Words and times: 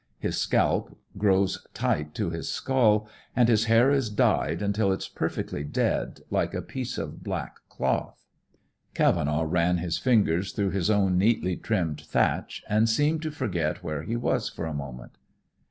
His 0.17 0.35
scalp 0.39 0.97
grows 1.15 1.59
tight 1.75 2.15
to 2.15 2.31
his 2.31 2.49
skull, 2.51 3.07
and 3.35 3.47
his 3.47 3.65
hair 3.65 3.91
is 3.91 4.09
dyed 4.09 4.63
until 4.63 4.91
it's 4.91 5.07
perfectly 5.07 5.63
dead, 5.63 6.21
like 6.31 6.55
a 6.55 6.63
piece 6.63 6.97
of 6.97 7.23
black 7.23 7.57
cloth." 7.69 8.17
Cavenaugh 8.95 9.43
ran 9.45 9.77
his 9.77 9.99
fingers 9.99 10.53
through 10.53 10.71
his 10.71 10.89
own 10.89 11.19
neatly 11.19 11.55
trimmed 11.55 12.01
thatch, 12.01 12.63
and 12.67 12.89
seemed 12.89 13.21
to 13.21 13.29
forget 13.29 13.83
where 13.83 14.01
he 14.01 14.15
was 14.15 14.49
for 14.49 14.65
a 14.65 14.73
moment. 14.73 15.19